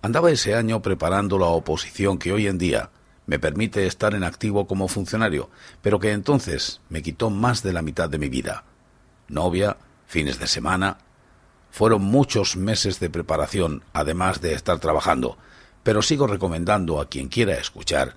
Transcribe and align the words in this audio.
Andaba 0.00 0.30
ese 0.30 0.54
año 0.54 0.80
preparando 0.80 1.38
la 1.38 1.46
oposición 1.46 2.18
que 2.18 2.32
hoy 2.32 2.46
en 2.46 2.58
día 2.58 2.90
me 3.26 3.38
permite 3.38 3.86
estar 3.86 4.14
en 4.14 4.24
activo 4.24 4.66
como 4.66 4.88
funcionario, 4.88 5.50
pero 5.82 5.98
que 5.98 6.12
entonces 6.12 6.80
me 6.88 7.02
quitó 7.02 7.30
más 7.30 7.62
de 7.62 7.72
la 7.72 7.82
mitad 7.82 8.08
de 8.08 8.18
mi 8.18 8.28
vida. 8.28 8.64
Novia, 9.26 9.76
fines 10.06 10.38
de 10.38 10.46
semana. 10.46 10.98
Fueron 11.70 12.02
muchos 12.02 12.56
meses 12.56 13.00
de 13.00 13.10
preparación, 13.10 13.82
además 13.92 14.40
de 14.40 14.54
estar 14.54 14.78
trabajando, 14.78 15.36
pero 15.82 16.00
sigo 16.00 16.26
recomendando 16.26 17.00
a 17.00 17.08
quien 17.08 17.28
quiera 17.28 17.54
escuchar 17.54 18.14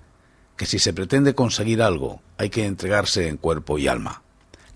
que 0.56 0.66
si 0.66 0.78
se 0.78 0.92
pretende 0.92 1.34
conseguir 1.34 1.82
algo 1.82 2.22
hay 2.38 2.50
que 2.50 2.66
entregarse 2.66 3.28
en 3.28 3.36
cuerpo 3.36 3.78
y 3.78 3.88
alma. 3.88 4.22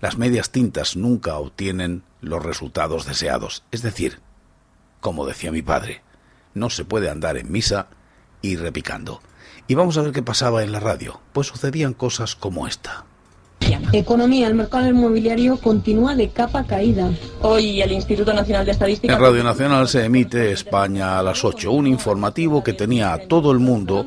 Las 0.01 0.17
medias 0.17 0.51
tintas 0.51 0.95
nunca 0.95 1.37
obtienen 1.37 2.03
los 2.21 2.43
resultados 2.43 3.05
deseados, 3.05 3.63
es 3.71 3.81
decir, 3.81 4.19
como 4.99 5.25
decía 5.25 5.51
mi 5.51 5.61
padre, 5.61 6.01
no 6.57 6.69
se 6.69 6.85
puede 6.85 7.09
andar 7.09 7.37
en 7.37 7.51
misa 7.51 7.87
y 8.41 8.55
repicando. 8.55 9.21
Y 9.67 9.75
vamos 9.75 9.97
a 9.97 10.01
ver 10.01 10.11
qué 10.11 10.23
pasaba 10.23 10.63
en 10.63 10.71
la 10.71 10.79
radio, 10.79 11.19
pues 11.33 11.47
sucedían 11.47 11.93
cosas 11.93 12.35
como 12.35 12.67
esta. 12.67 13.05
Economía, 13.91 14.47
el 14.47 14.55
mercado 14.55 14.87
inmobiliario 14.87 15.57
continúa 15.57 16.15
de 16.15 16.29
capa 16.29 16.65
caída. 16.65 17.09
Hoy 17.41 17.81
el 17.81 17.91
Instituto 17.91 18.33
Nacional 18.33 18.65
de 18.65 18.71
Estadística... 18.71 19.13
En 19.13 19.19
Radio 19.19 19.43
Nacional 19.43 19.87
se 19.87 20.05
emite 20.05 20.51
España 20.51 21.19
a 21.19 21.23
las 21.23 21.43
8, 21.43 21.71
un 21.71 21.87
informativo 21.87 22.63
que 22.63 22.73
tenía 22.73 23.13
a 23.13 23.19
todo 23.27 23.51
el 23.51 23.59
mundo 23.59 24.05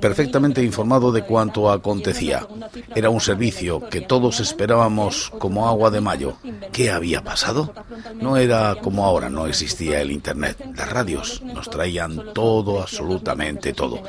perfectamente 0.00 0.62
informado 0.62 1.12
de 1.12 1.22
cuanto 1.22 1.70
acontecía. 1.70 2.46
Era 2.94 3.10
un 3.10 3.20
servicio 3.20 3.88
que 3.88 4.00
todos 4.00 4.40
esperábamos 4.40 5.30
como 5.38 5.68
agua 5.68 5.90
de 5.90 6.00
mayo. 6.00 6.36
¿Qué 6.72 6.90
había 6.90 7.22
pasado? 7.22 7.72
No 8.14 8.36
era 8.36 8.76
como 8.76 9.04
ahora, 9.04 9.30
no 9.30 9.46
existía 9.46 10.00
el 10.00 10.10
Internet. 10.10 10.64
Las 10.76 10.90
radios 10.90 11.42
nos 11.42 11.70
traían 11.70 12.32
todo, 12.34 12.80
absolutamente 12.80 13.72
todo. 13.72 14.02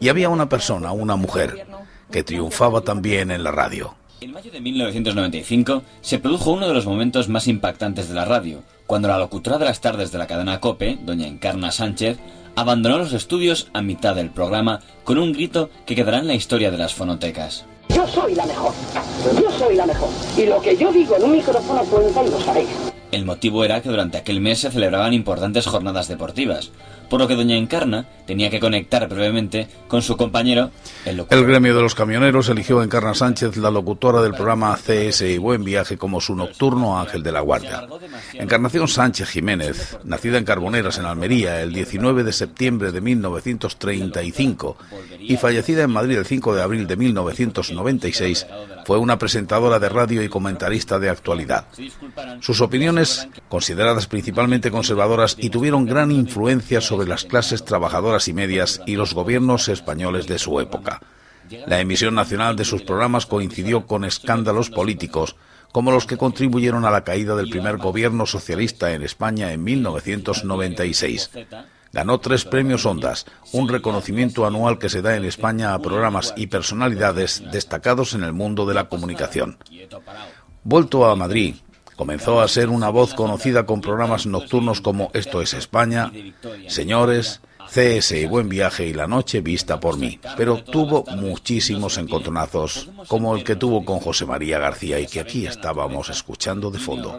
Y 0.00 0.08
había 0.08 0.28
una 0.28 0.48
persona, 0.48 0.92
una 0.92 1.16
mujer, 1.16 1.66
que 2.10 2.22
triunfaba 2.22 2.80
también 2.82 3.30
en 3.30 3.42
la 3.42 3.50
radio. 3.50 3.94
En 4.20 4.32
mayo 4.32 4.50
de 4.50 4.60
1995 4.60 5.82
se 6.00 6.18
produjo 6.18 6.52
uno 6.52 6.66
de 6.66 6.74
los 6.74 6.86
momentos 6.86 7.28
más 7.28 7.48
impactantes 7.48 8.08
de 8.08 8.14
la 8.14 8.24
radio, 8.24 8.62
cuando 8.86 9.08
la 9.08 9.18
locutora 9.18 9.58
de 9.58 9.66
las 9.66 9.80
tardes 9.80 10.10
de 10.10 10.18
la 10.18 10.26
cadena 10.26 10.60
COPE, 10.60 10.98
doña 11.02 11.26
Encarna 11.26 11.70
Sánchez, 11.70 12.18
abandonó 12.56 12.96
los 12.96 13.12
estudios 13.12 13.68
a 13.74 13.82
mitad 13.82 14.16
del 14.16 14.30
programa 14.30 14.80
con 15.04 15.18
un 15.18 15.32
grito 15.32 15.70
que 15.84 15.94
quedará 15.94 16.18
en 16.18 16.26
la 16.26 16.34
historia 16.34 16.70
de 16.70 16.78
las 16.78 16.94
fonotecas. 16.94 17.66
Yo 17.90 18.06
soy 18.08 18.34
la 18.34 18.46
mejor, 18.46 18.72
yo 19.40 19.50
soy 19.58 19.76
la 19.76 19.86
mejor, 19.86 20.08
y 20.36 20.46
lo 20.46 20.60
que 20.60 20.76
yo 20.76 20.90
digo 20.90 21.16
en 21.16 21.24
un 21.24 21.32
micrófono 21.32 21.82
cuenta 21.84 22.24
y 22.24 22.30
lo 22.30 22.40
sabéis. 22.40 22.68
El 23.12 23.24
motivo 23.24 23.62
era 23.62 23.80
que 23.80 23.90
durante 23.90 24.18
aquel 24.18 24.40
mes 24.40 24.60
se 24.60 24.70
celebraban 24.70 25.12
importantes 25.12 25.66
jornadas 25.66 26.08
deportivas, 26.08 26.72
por 27.08 27.20
lo 27.20 27.28
que 27.28 27.34
doña 27.34 27.56
Encarna 27.56 28.06
tenía 28.26 28.50
que 28.50 28.60
conectar 28.60 29.08
brevemente 29.08 29.68
con 29.88 30.02
su 30.02 30.16
compañero, 30.16 30.70
el 31.04 31.18
locutor. 31.18 31.38
El 31.38 31.46
gremio 31.46 31.76
de 31.76 31.82
los 31.82 31.94
camioneros 31.94 32.48
eligió 32.48 32.80
a 32.80 32.84
Encarna 32.84 33.14
Sánchez, 33.14 33.56
la 33.56 33.70
locutora 33.70 34.20
del 34.20 34.32
programa 34.32 34.76
CS 34.76 35.22
y 35.22 35.38
Buen 35.38 35.64
Viaje, 35.64 35.96
como 35.96 36.20
su 36.20 36.34
nocturno 36.34 36.98
ángel 36.98 37.22
de 37.22 37.32
la 37.32 37.40
guardia. 37.40 37.86
Encarnación 38.34 38.88
Sánchez 38.88 39.28
Jiménez, 39.28 39.98
nacida 40.04 40.38
en 40.38 40.44
Carboneras, 40.44 40.98
en 40.98 41.06
Almería, 41.06 41.62
el 41.62 41.72
19 41.72 42.24
de 42.24 42.32
septiembre 42.32 42.92
de 42.92 43.00
1935 43.00 44.76
y 45.20 45.36
fallecida 45.36 45.82
en 45.84 45.90
Madrid 45.90 46.18
el 46.18 46.26
5 46.26 46.54
de 46.54 46.62
abril 46.62 46.86
de 46.86 46.96
1996, 46.96 48.46
fue 48.84 48.98
una 48.98 49.18
presentadora 49.18 49.78
de 49.78 49.88
radio 49.88 50.22
y 50.22 50.28
comentarista 50.28 50.98
de 50.98 51.10
actualidad. 51.10 51.66
Sus 52.40 52.60
opiniones, 52.60 53.28
consideradas 53.48 54.06
principalmente 54.06 54.70
conservadoras 54.70 55.36
y 55.38 55.50
tuvieron 55.50 55.86
gran 55.86 56.12
influencia 56.12 56.80
sobre 56.80 56.95
las 57.04 57.24
clases 57.24 57.64
trabajadoras 57.64 58.28
y 58.28 58.32
medias 58.32 58.80
y 58.86 58.96
los 58.96 59.12
gobiernos 59.12 59.68
españoles 59.68 60.26
de 60.26 60.38
su 60.38 60.60
época. 60.60 61.00
La 61.66 61.80
emisión 61.80 62.14
nacional 62.14 62.56
de 62.56 62.64
sus 62.64 62.82
programas 62.82 63.26
coincidió 63.26 63.86
con 63.86 64.04
escándalos 64.04 64.70
políticos, 64.70 65.36
como 65.72 65.90
los 65.92 66.06
que 66.06 66.16
contribuyeron 66.16 66.84
a 66.86 66.90
la 66.90 67.04
caída 67.04 67.36
del 67.36 67.50
primer 67.50 67.76
gobierno 67.76 68.24
socialista 68.24 68.92
en 68.92 69.02
España 69.02 69.52
en 69.52 69.62
1996. 69.62 71.30
Ganó 71.92 72.18
tres 72.18 72.44
premios 72.44 72.84
Ondas, 72.84 73.26
un 73.52 73.68
reconocimiento 73.68 74.46
anual 74.46 74.78
que 74.78 74.88
se 74.88 75.02
da 75.02 75.16
en 75.16 75.24
España 75.24 75.74
a 75.74 75.78
programas 75.78 76.34
y 76.36 76.46
personalidades 76.46 77.42
destacados 77.52 78.14
en 78.14 78.22
el 78.22 78.32
mundo 78.32 78.66
de 78.66 78.74
la 78.74 78.88
comunicación. 78.88 79.58
Vuelto 80.64 81.06
a 81.06 81.14
Madrid, 81.14 81.56
Comenzó 81.96 82.40
a 82.42 82.48
ser 82.48 82.68
una 82.68 82.90
voz 82.90 83.14
conocida 83.14 83.64
con 83.64 83.80
programas 83.80 84.26
nocturnos 84.26 84.80
como 84.80 85.10
Esto 85.14 85.40
es 85.40 85.54
España, 85.54 86.12
Señores, 86.68 87.40
CS 87.68 88.12
y 88.12 88.26
Buen 88.26 88.48
Viaje 88.48 88.86
y 88.86 88.92
La 88.92 89.06
Noche 89.06 89.40
Vista 89.40 89.80
por 89.80 89.98
mí, 89.98 90.20
pero 90.36 90.62
tuvo 90.62 91.04
muchísimos 91.16 91.98
encontronazos, 91.98 92.90
como 93.08 93.34
el 93.34 93.44
que 93.44 93.56
tuvo 93.56 93.84
con 93.84 93.98
José 94.00 94.26
María 94.26 94.58
García 94.58 95.00
y 95.00 95.06
que 95.06 95.20
aquí 95.20 95.46
estábamos 95.46 96.10
escuchando 96.10 96.70
de 96.70 96.78
fondo. 96.78 97.18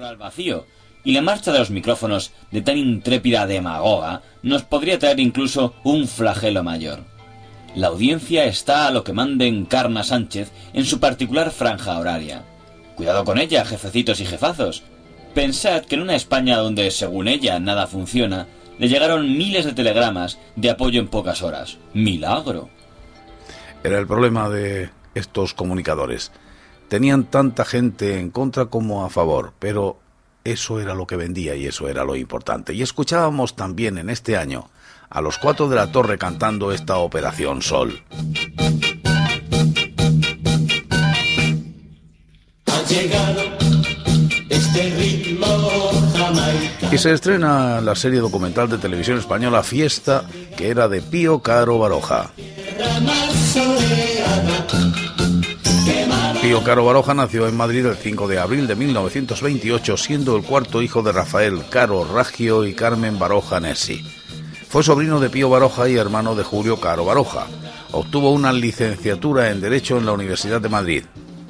Y 1.04 1.14
la 1.14 1.22
marcha 1.22 1.52
de 1.52 1.60
los 1.60 1.70
micrófonos 1.70 2.32
de 2.52 2.62
tan 2.62 2.78
intrépida 2.78 3.48
demagoga 3.48 4.22
nos 4.44 4.64
podría 4.64 5.00
traer 5.00 5.20
incluso 5.20 5.74
un 5.84 6.08
flagelo 6.08 6.64
mayor. 6.64 7.00
La 7.76 7.88
audiencia 7.88 8.46
está 8.46 8.88
a 8.88 8.92
lo 8.92 9.04
que 9.04 9.14
mande 9.14 9.48
Encarna 9.48 10.04
Sánchez 10.04 10.52
en 10.74 10.86
su 10.86 11.00
particular 11.00 11.52
franja 11.52 11.98
horaria. 12.00 12.44
Cuidado 12.98 13.24
con 13.26 13.38
ella, 13.38 13.64
jefecitos 13.64 14.20
y 14.20 14.26
jefazos. 14.26 14.84
Pensad 15.36 15.86
que 15.86 15.94
en 15.94 16.02
una 16.02 16.16
España 16.16 16.58
donde, 16.58 16.90
según 16.90 17.28
ella, 17.28 17.60
nada 17.60 17.86
funciona, 17.86 18.48
le 18.80 18.90
llegaron 18.90 19.38
miles 19.38 19.66
de 19.66 19.74
telegramas 19.74 20.40
de 20.56 20.72
apoyo 20.72 21.00
en 21.00 21.08
pocas 21.08 21.44
horas. 21.44 21.78
¡Milagro! 21.94 22.70
Era 23.84 24.00
el 24.00 24.08
problema 24.08 24.50
de 24.50 24.90
estos 25.14 25.54
comunicadores. 25.54 26.32
Tenían 26.88 27.26
tanta 27.26 27.66
gente 27.66 28.20
en 28.20 28.32
contra 28.32 28.66
como 28.66 29.06
a 29.06 29.12
favor, 29.12 29.54
pero 29.60 30.00
eso 30.44 30.80
era 30.80 30.96
lo 30.96 31.06
que 31.06 31.18
vendía 31.18 31.56
y 31.56 31.68
eso 31.68 31.88
era 31.88 32.04
lo 32.04 32.16
importante. 32.16 32.74
Y 32.74 32.82
escuchábamos 32.82 33.56
también 33.56 34.00
en 34.00 34.10
este 34.10 34.38
año 34.38 34.72
a 35.10 35.22
los 35.22 35.38
cuatro 35.38 35.70
de 35.70 35.76
la 35.76 35.92
torre 35.92 36.18
cantando 36.18 36.72
esta 36.72 36.98
Operación 36.98 37.62
Sol. 37.62 38.02
Este 44.50 44.96
ritmo 44.98 45.46
Y 46.90 46.98
se 46.98 47.12
estrena 47.12 47.82
la 47.82 47.96
serie 47.96 48.20
documental 48.22 48.70
de 48.70 48.78
televisión 48.78 49.18
española 49.18 49.62
Fiesta, 49.62 50.24
que 50.56 50.70
era 50.70 50.88
de 50.88 51.02
Pío 51.02 51.40
Caro 51.40 51.80
Baroja. 51.80 52.32
Pío 56.42 56.64
Caro 56.64 56.86
Baroja 56.86 57.14
nació 57.14 57.48
en 57.48 57.58
Madrid 57.58 57.86
el 57.86 57.98
5 57.98 58.28
de 58.30 58.40
abril 58.40 58.68
de 58.68 58.76
1928, 58.76 59.98
siendo 59.98 60.38
el 60.38 60.44
cuarto 60.44 60.82
hijo 60.82 61.02
de 61.02 61.12
Rafael 61.12 61.64
Caro 61.70 62.06
Raggio 62.06 62.66
y 62.66 62.74
Carmen 62.74 63.20
Baroja 63.20 63.60
Nessi. 63.60 64.02
Fue 64.70 64.82
sobrino 64.84 65.20
de 65.20 65.30
Pío 65.30 65.50
Baroja 65.50 65.90
y 65.90 65.98
hermano 65.98 66.36
de 66.36 66.44
Julio 66.44 66.80
Caro 66.80 67.04
Baroja. 67.04 67.48
Obtuvo 67.92 68.32
una 68.32 68.54
licenciatura 68.54 69.50
en 69.50 69.60
Derecho 69.60 69.98
en 69.98 70.06
la 70.06 70.14
Universidad 70.14 70.62
de 70.62 70.70
Madrid. 70.70 71.04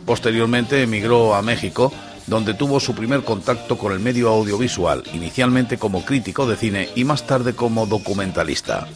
Posteriormente 0.08 0.82
emigró 0.82 1.36
a 1.36 1.42
México, 1.42 1.92
donde 2.28 2.54
tuvo 2.54 2.80
su 2.80 2.96
primer 2.96 3.26
contacto 3.26 3.78
con 3.78 3.92
el 3.92 4.00
medio 4.00 4.30
audiovisual, 4.30 5.04
inicialmente 5.14 5.78
como 5.78 6.06
crítico 6.06 6.48
de 6.48 6.56
cine 6.56 6.90
y 6.96 7.04
más 7.04 7.28
tarde 7.28 7.54
como 7.54 7.86
documentalista. 7.86 8.88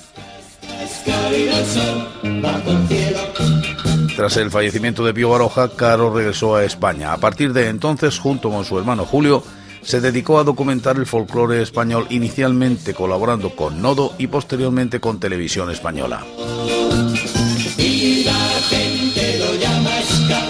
Tras 4.15 4.37
el 4.37 4.49
fallecimiento 4.49 5.03
de 5.03 5.13
Pío 5.13 5.29
Baroja, 5.31 5.67
Caro 5.75 6.15
regresó 6.15 6.55
a 6.55 6.63
España. 6.63 7.11
A 7.11 7.17
partir 7.17 7.51
de 7.51 7.67
entonces, 7.67 8.17
junto 8.17 8.49
con 8.49 8.63
su 8.63 8.79
hermano 8.79 9.05
Julio, 9.05 9.43
se 9.81 9.99
dedicó 9.99 10.39
a 10.39 10.45
documentar 10.45 10.95
el 10.95 11.07
folclore 11.07 11.61
español, 11.61 12.07
inicialmente 12.09 12.93
colaborando 12.93 13.53
con 13.53 13.81
Nodo 13.81 14.13
y 14.17 14.27
posteriormente 14.27 15.01
con 15.01 15.19
Televisión 15.19 15.71
Española. 15.71 16.23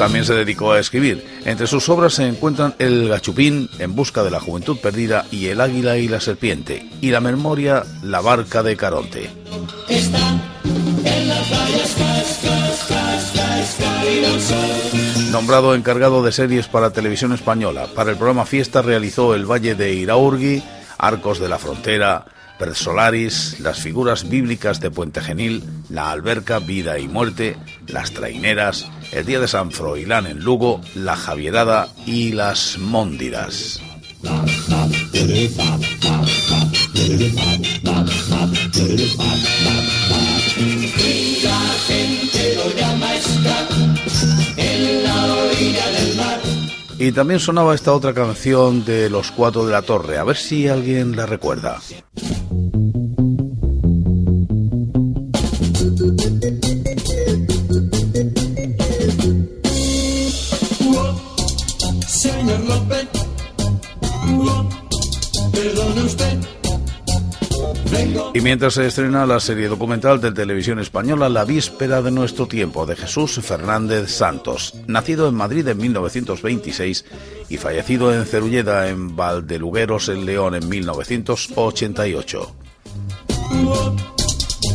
También 0.02 0.26
se 0.26 0.34
dedicó 0.34 0.72
a 0.72 0.80
escribir. 0.80 1.24
Entre 1.46 1.68
sus 1.68 1.88
obras 1.88 2.16
se 2.16 2.26
encuentran 2.26 2.74
El 2.80 3.08
Gachupín, 3.08 3.70
En 3.78 3.96
busca 3.96 4.24
de 4.24 4.32
la 4.32 4.40
juventud 4.40 4.80
perdida, 4.80 5.28
y 5.30 5.46
El 5.50 5.62
águila 5.62 6.00
y 6.00 6.08
la 6.08 6.20
serpiente, 6.20 6.90
y 7.02 7.12
la 7.12 7.20
memoria 7.20 7.84
La 8.02 8.20
barca 8.20 8.64
de 8.64 8.76
Caronte. 8.76 9.30
Nombrado 15.30 15.76
encargado 15.76 16.24
de 16.24 16.32
series 16.32 16.68
para 16.68 16.90
televisión 16.90 17.32
española, 17.32 17.86
para 17.94 18.10
el 18.10 18.18
programa 18.18 18.48
Fiesta 18.48 18.82
realizó 18.82 19.36
El 19.36 19.46
Valle 19.46 19.76
de 19.76 19.94
Iraurgi, 19.94 20.64
Arcos 20.98 21.38
de 21.38 21.48
la 21.48 21.60
Frontera, 21.60 22.26
Persolaris, 22.62 23.60
las 23.60 23.80
figuras 23.80 24.30
bíblicas 24.30 24.80
de 24.80 24.92
Puente 24.92 25.20
Genil, 25.20 25.64
la 25.90 26.12
alberca 26.12 26.60
Vida 26.60 27.00
y 27.00 27.08
Muerte, 27.08 27.58
las 27.88 28.12
traineras, 28.12 28.88
el 29.12 29.26
día 29.26 29.40
de 29.40 29.48
San 29.48 29.72
Froilán 29.72 30.28
en 30.28 30.44
Lugo, 30.44 30.80
la 30.94 31.16
Javierada 31.16 31.88
y 32.06 32.34
las 32.34 32.78
Móndidas. 32.78 33.82
Y 47.00 47.12
también 47.14 47.40
sonaba 47.40 47.74
esta 47.74 47.94
otra 47.94 48.14
canción 48.14 48.86
de 48.86 49.10
Los 49.10 49.32
Cuatro 49.32 49.66
de 49.66 49.72
la 49.72 49.82
Torre, 49.82 50.20
a 50.20 50.24
ver 50.24 50.38
si 50.38 50.68
alguien 50.68 51.16
la 51.16 51.26
recuerda. 51.26 51.80
Mientras 68.42 68.74
se 68.74 68.88
estrena 68.88 69.28
la 69.28 69.40
serie 69.40 69.68
documental 69.68 70.20
de 70.20 70.32
televisión 70.32 70.80
española 70.80 71.30
La 71.30 71.46
víspera 71.46 72.02
de 72.02 72.10
nuestro 72.10 72.48
tiempo 72.48 72.88
de 72.88 72.96
Jesús 72.96 73.40
Fernández 73.44 74.10
Santos, 74.10 74.74
nacido 74.88 75.28
en 75.28 75.36
Madrid 75.36 75.68
en 75.68 75.78
1926 75.78 77.06
y 77.50 77.58
fallecido 77.58 78.12
en 78.12 78.26
Cerulleda 78.26 78.90
en 78.90 79.16
Valdelugueros 79.16 80.10
en 80.10 80.26
León 80.26 80.56
en 80.56 80.68
1988. 80.68 82.56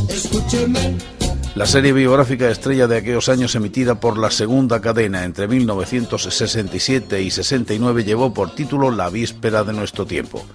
Escúcheme 0.07 1.16
la 1.57 1.65
serie 1.65 1.91
biográfica 1.91 2.51
estrella 2.51 2.85
de 2.85 2.97
aquellos 2.97 3.29
años 3.29 3.55
emitida 3.55 3.99
por 3.99 4.19
la 4.19 4.29
segunda 4.29 4.79
cadena 4.79 5.23
entre 5.23 5.47
1967 5.47 7.23
y 7.23 7.31
69 7.31 8.03
llevó 8.03 8.31
por 8.31 8.53
título 8.53 8.91
La 8.91 9.09
víspera 9.09 9.63
de 9.63 9.73
nuestro 9.73 10.05
tiempo. 10.05 10.45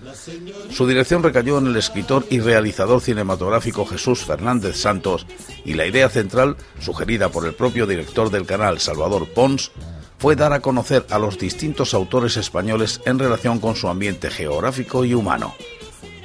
Su 0.70 0.86
dirección 0.86 1.24
recayó 1.24 1.58
en 1.58 1.66
el 1.66 1.76
escritor 1.76 2.24
y 2.30 2.38
realizador 2.38 3.00
cinematográfico 3.00 3.84
Jesús 3.84 4.20
Fernández 4.20 4.76
Santos 4.76 5.26
y 5.64 5.74
la 5.74 5.86
idea 5.86 6.08
central, 6.08 6.56
sugerida 6.78 7.30
por 7.30 7.46
el 7.46 7.54
propio 7.54 7.88
director 7.88 8.30
del 8.30 8.46
canal 8.46 8.78
Salvador 8.78 9.26
Pons, 9.26 9.72
fue 10.18 10.36
dar 10.36 10.52
a 10.52 10.60
conocer 10.60 11.04
a 11.10 11.18
los 11.18 11.36
distintos 11.36 11.94
autores 11.94 12.36
españoles 12.36 13.00
en 13.06 13.18
relación 13.18 13.58
con 13.58 13.74
su 13.74 13.88
ambiente 13.88 14.30
geográfico 14.30 15.04
y 15.04 15.14
humano. 15.14 15.52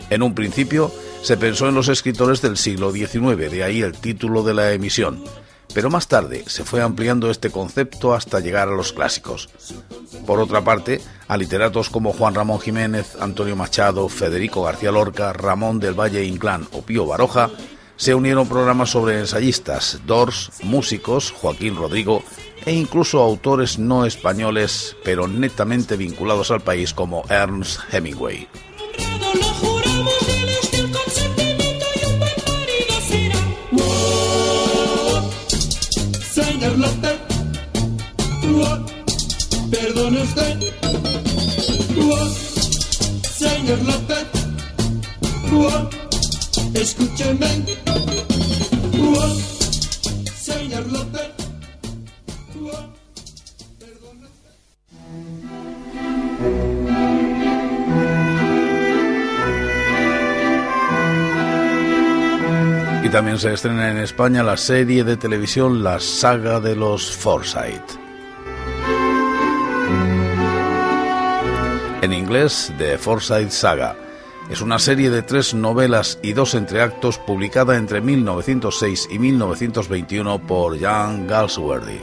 En 0.09 0.23
un 0.23 0.33
principio, 0.33 0.91
se 1.21 1.37
pensó 1.37 1.67
en 1.67 1.75
los 1.75 1.89
escritores 1.89 2.41
del 2.41 2.57
siglo 2.57 2.91
XIX, 2.91 3.51
de 3.51 3.63
ahí 3.63 3.81
el 3.81 3.93
título 3.93 4.43
de 4.43 4.53
la 4.53 4.71
emisión. 4.71 5.23
Pero 5.73 5.89
más 5.89 6.07
tarde 6.07 6.43
se 6.47 6.63
fue 6.63 6.81
ampliando 6.81 7.29
este 7.29 7.51
concepto 7.51 8.13
hasta 8.13 8.39
llegar 8.39 8.69
a 8.69 8.75
los 8.75 8.93
clásicos. 8.93 9.49
Por 10.25 10.39
otra 10.39 10.63
parte, 10.63 11.01
a 11.27 11.37
literatos 11.37 11.89
como 11.89 12.13
Juan 12.13 12.35
Ramón 12.35 12.59
Jiménez, 12.59 13.17
Antonio 13.19 13.55
Machado, 13.55 14.07
Federico 14.09 14.63
García 14.63 14.91
Lorca, 14.91 15.33
Ramón 15.33 15.79
del 15.79 15.93
Valle 15.93 16.23
Inclán 16.23 16.67
o 16.71 16.81
Pío 16.81 17.05
Baroja, 17.05 17.49
se 17.97 18.15
unieron 18.15 18.47
programas 18.47 18.91
sobre 18.91 19.19
ensayistas, 19.19 19.99
Dors, 20.05 20.51
músicos, 20.63 21.31
Joaquín 21.31 21.75
Rodrigo 21.75 22.23
e 22.65 22.73
incluso 22.73 23.21
autores 23.21 23.79
no 23.79 24.05
españoles, 24.05 24.95
pero 25.03 25.27
netamente 25.27 25.97
vinculados 25.97 26.51
al 26.51 26.61
país 26.61 26.93
como 26.93 27.23
Ernst 27.29 27.81
Hemingway. 27.91 28.47
Perdone 39.71 40.21
usted, 40.21 40.59
señor 43.37 43.81
López, 43.83 44.25
escúcheme, 46.73 47.47
señor 50.35 50.91
López. 50.91 51.26
Y 63.07 63.09
también 63.09 63.39
se 63.39 63.53
estrena 63.53 63.89
en 63.89 63.99
España 63.99 64.43
la 64.43 64.57
serie 64.57 65.05
de 65.05 65.15
televisión 65.15 65.81
La 65.81 65.97
saga 65.97 66.59
de 66.59 66.75
los 66.75 67.09
Forsyth. 67.09 67.97
en 72.01 72.11
inglés 72.11 72.73
The 72.77 72.97
Forsyth 72.97 73.49
Saga. 73.49 73.95
Es 74.49 74.59
una 74.59 74.77
serie 74.77 75.09
de 75.09 75.21
tres 75.21 75.53
novelas 75.53 76.19
y 76.21 76.33
dos 76.33 76.53
entreactos 76.53 77.17
publicada 77.17 77.77
entre 77.77 78.01
1906 78.01 79.07
y 79.09 79.19
1921 79.19 80.45
por 80.45 80.77
Jan 80.77 81.27
Galsworthy. 81.27 82.01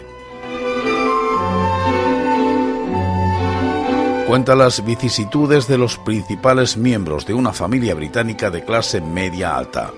Cuenta 4.27 4.55
las 4.55 4.83
vicisitudes 4.83 5.69
de 5.69 5.77
los 5.77 5.99
principales 5.99 6.79
miembros 6.79 7.27
de 7.27 7.35
una 7.35 7.53
familia 7.53 7.95
británica 7.95 8.51
de 8.51 8.65
clase 8.65 9.03
media 9.03 9.55
alta. 9.55 9.93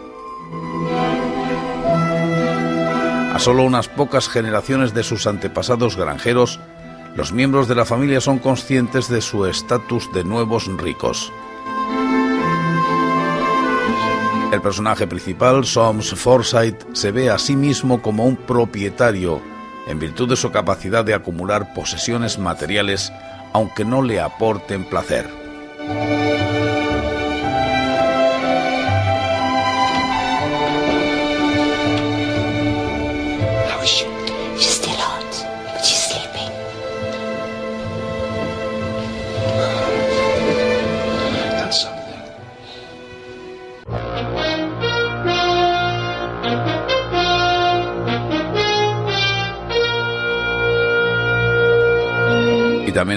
A 3.37 3.39
solo 3.39 3.65
unas 3.65 3.87
pocas 3.87 4.31
generaciones 4.31 4.95
de 4.95 5.03
sus 5.03 5.27
antepasados 5.27 5.95
granjeros, 5.95 6.59
los 7.17 7.33
miembros 7.33 7.69
de 7.69 7.75
la 7.75 7.85
familia 7.85 8.23
son 8.23 8.39
conscientes 8.39 9.11
de 9.11 9.21
su 9.21 9.45
estatus 9.45 10.11
de 10.15 10.25
nuevos 10.25 10.69
ricos. 10.79 11.31
El 14.51 14.63
personaje 14.63 15.07
principal, 15.07 15.67
Soms 15.67 16.15
Forsyth, 16.15 16.95
se 16.95 17.13
ve 17.13 17.29
a 17.29 17.37
sí 17.39 17.57
mismo 17.57 18.01
como 18.01 18.25
un 18.25 18.37
propietario 18.37 19.43
en 19.87 19.99
virtud 19.99 20.31
de 20.31 20.37
su 20.37 20.51
capacidad 20.51 21.05
de 21.05 21.13
acumular 21.13 21.75
posesiones 21.75 22.39
materiales 22.39 23.13
aunque 23.53 23.85
no 23.85 24.01
le 24.01 24.19
aporten 24.19 24.85
placer. 24.85 25.29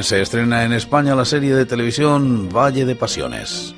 Se 0.03 0.21
estrena 0.21 0.63
en 0.63 0.73
España 0.73 1.15
la 1.15 1.25
serie 1.25 1.55
de 1.55 1.65
televisión 1.65 2.49
Valle 2.49 2.85
de 2.85 2.95
Pasiones. 2.95 3.73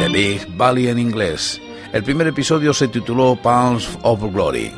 The 0.00 0.08
Big 0.12 0.46
Valley 0.56 0.88
en 0.88 0.98
inglés. 0.98 1.60
El 1.92 2.02
primer 2.02 2.26
episodio 2.26 2.72
se 2.74 2.88
tituló 2.88 3.36
Pounds 3.36 3.98
of 4.02 4.20
Glory. 4.32 4.72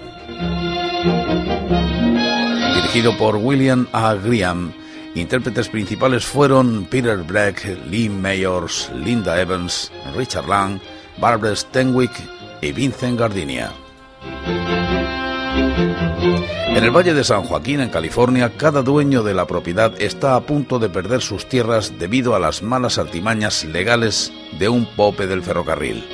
Dirigido 2.75 3.17
por 3.17 3.37
William 3.37 3.87
A. 3.93 4.15
Graham, 4.15 4.73
intérpretes 5.15 5.69
principales 5.69 6.25
fueron 6.25 6.87
Peter 6.91 7.19
Black, 7.19 7.79
Lee 7.89 8.09
Mayors, 8.09 8.91
Linda 8.95 9.41
Evans, 9.41 9.93
Richard 10.17 10.49
Lang, 10.49 10.81
Barbara 11.19 11.55
Stenwick 11.55 12.13
y 12.61 12.73
Vincent 12.73 13.19
Gardenia. 13.19 13.73
En 16.23 16.85
el 16.85 16.91
Valle 16.91 17.15
de 17.15 17.25
San 17.25 17.45
Joaquín, 17.45 17.81
en 17.81 17.89
California, 17.89 18.53
cada 18.57 18.83
dueño 18.83 19.23
de 19.23 19.33
la 19.33 19.47
propiedad 19.47 19.95
está 20.01 20.37
a 20.37 20.41
punto 20.43 20.79
de 20.79 20.91
perder 20.91 21.23
sus 21.23 21.49
tierras 21.49 21.99
debido 21.99 22.35
a 22.35 22.39
las 22.39 22.63
malas 22.63 22.99
artimañas 22.99 23.65
legales 23.65 24.31
de 24.59 24.69
un 24.69 24.85
pope 24.97 25.27
del 25.27 25.43
ferrocarril. 25.43 26.05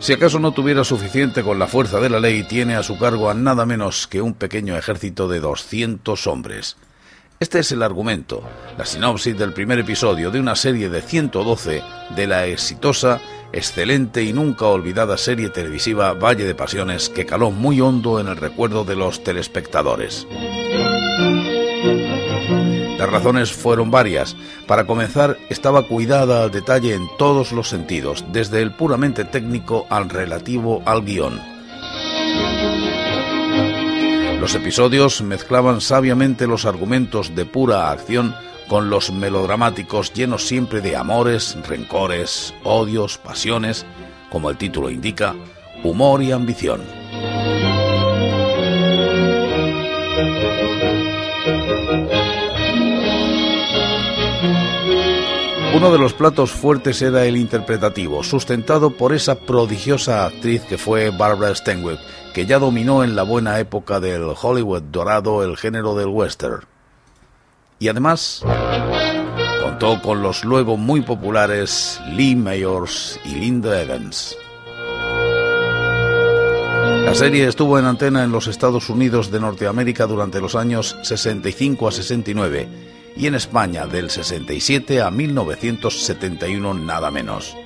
Si 0.00 0.12
acaso 0.12 0.38
no 0.38 0.52
tuviera 0.52 0.84
suficiente 0.84 1.42
con 1.42 1.58
la 1.58 1.66
fuerza 1.66 1.98
de 1.98 2.10
la 2.10 2.20
ley, 2.20 2.44
tiene 2.44 2.76
a 2.76 2.82
su 2.82 2.98
cargo 2.98 3.30
a 3.30 3.34
nada 3.34 3.64
menos 3.64 4.06
que 4.06 4.20
un 4.20 4.34
pequeño 4.34 4.76
ejército 4.76 5.28
de 5.28 5.40
200 5.40 6.26
hombres. 6.26 6.76
Este 7.40 7.58
es 7.58 7.72
el 7.72 7.82
argumento, 7.82 8.42
la 8.78 8.86
sinopsis 8.86 9.36
del 9.36 9.52
primer 9.52 9.78
episodio 9.78 10.30
de 10.30 10.40
una 10.40 10.56
serie 10.56 10.88
de 10.88 11.02
112 11.02 11.82
de 12.14 12.26
la 12.26 12.46
exitosa, 12.46 13.20
excelente 13.56 14.22
y 14.22 14.32
nunca 14.32 14.66
olvidada 14.66 15.16
serie 15.16 15.48
televisiva 15.48 16.12
Valle 16.12 16.44
de 16.44 16.54
Pasiones 16.54 17.08
que 17.08 17.24
caló 17.24 17.50
muy 17.50 17.80
hondo 17.80 18.20
en 18.20 18.28
el 18.28 18.36
recuerdo 18.36 18.84
de 18.84 18.96
los 18.96 19.24
telespectadores. 19.24 20.26
Las 22.98 23.10
razones 23.10 23.52
fueron 23.52 23.90
varias. 23.90 24.36
Para 24.66 24.86
comenzar, 24.86 25.38
estaba 25.48 25.86
cuidada 25.86 26.42
al 26.42 26.50
detalle 26.50 26.94
en 26.94 27.08
todos 27.18 27.52
los 27.52 27.68
sentidos, 27.68 28.24
desde 28.32 28.60
el 28.60 28.72
puramente 28.72 29.24
técnico 29.24 29.86
al 29.88 30.10
relativo 30.10 30.82
al 30.84 31.04
guion. 31.04 31.40
Los 34.40 34.54
episodios 34.54 35.22
mezclaban 35.22 35.80
sabiamente 35.80 36.46
los 36.46 36.66
argumentos 36.66 37.34
de 37.34 37.46
pura 37.46 37.90
acción 37.90 38.34
con 38.68 38.90
los 38.90 39.12
melodramáticos 39.12 40.12
llenos 40.12 40.46
siempre 40.46 40.80
de 40.80 40.96
amores, 40.96 41.56
rencores, 41.66 42.54
odios, 42.64 43.18
pasiones, 43.18 43.86
como 44.30 44.50
el 44.50 44.56
título 44.56 44.90
indica, 44.90 45.34
humor 45.82 46.22
y 46.22 46.32
ambición. 46.32 46.82
Uno 55.76 55.92
de 55.92 55.98
los 55.98 56.14
platos 56.14 56.52
fuertes 56.52 57.02
era 57.02 57.26
el 57.26 57.36
interpretativo, 57.36 58.22
sustentado 58.22 58.92
por 58.92 59.12
esa 59.12 59.34
prodigiosa 59.34 60.24
actriz 60.24 60.62
que 60.62 60.78
fue 60.78 61.10
Barbara 61.10 61.54
Stanwyck, 61.54 62.00
que 62.32 62.46
ya 62.46 62.58
dominó 62.58 63.04
en 63.04 63.14
la 63.14 63.24
buena 63.24 63.60
época 63.60 64.00
del 64.00 64.32
Hollywood 64.40 64.84
dorado 64.84 65.44
el 65.44 65.58
género 65.58 65.94
del 65.94 66.08
western. 66.08 66.66
Y 67.78 67.88
además 67.88 68.42
contó 69.62 70.00
con 70.00 70.22
los 70.22 70.44
luego 70.44 70.76
muy 70.76 71.02
populares 71.02 72.00
Lee 72.12 72.34
Mayors 72.34 73.20
y 73.24 73.34
Linda 73.34 73.82
Evans. 73.82 74.36
La 77.04 77.14
serie 77.14 77.46
estuvo 77.46 77.78
en 77.78 77.84
antena 77.84 78.24
en 78.24 78.32
los 78.32 78.48
Estados 78.48 78.90
Unidos 78.90 79.30
de 79.30 79.38
Norteamérica 79.38 80.06
durante 80.06 80.40
los 80.40 80.56
años 80.56 80.96
65 81.02 81.88
a 81.88 81.92
69 81.92 82.68
y 83.16 83.26
en 83.26 83.34
España 83.34 83.86
del 83.86 84.10
67 84.10 85.00
a 85.00 85.10
1971 85.10 86.74
nada 86.74 87.10
menos. 87.10 87.56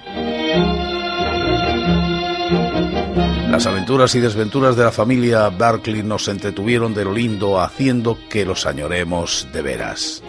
Las 3.61 3.67
aventuras 3.67 4.15
y 4.15 4.21
desventuras 4.21 4.75
de 4.75 4.85
la 4.85 4.91
familia 4.91 5.51
Berkeley 5.51 6.03
nos 6.03 6.29
entretuvieron 6.29 6.95
de 6.95 7.05
lo 7.05 7.13
lindo 7.13 7.61
haciendo 7.61 8.17
que 8.31 8.47
los 8.47 8.65
añoremos 8.65 9.49
de 9.53 9.61
veras. 9.61 10.23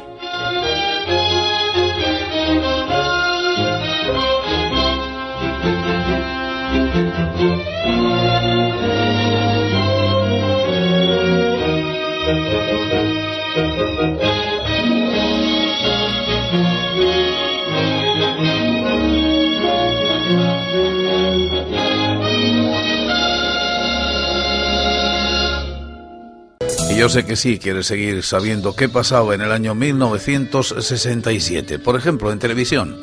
Yo 27.02 27.10
sé 27.10 27.26
que 27.26 27.36
sí 27.36 27.58
quieres 27.58 27.88
seguir 27.88 28.22
sabiendo 28.22 28.76
qué 28.76 28.88
pasaba 28.88 29.34
en 29.34 29.42
el 29.42 29.52
año 29.52 29.74
1967, 29.74 31.80
por 31.80 31.96
ejemplo, 31.96 32.32
en 32.32 32.38
televisión. 32.38 32.96